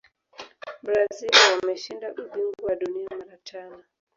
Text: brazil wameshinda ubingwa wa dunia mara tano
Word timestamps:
brazil 0.83 1.35
wameshinda 1.51 2.07
ubingwa 2.21 2.61
wa 2.65 2.75
dunia 2.75 3.07
mara 3.17 3.37
tano 3.37 3.83